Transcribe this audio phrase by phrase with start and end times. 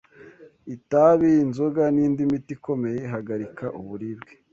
[0.75, 4.31] itabi, inzoga n’indi miti ikomeye ihagarika uburibwe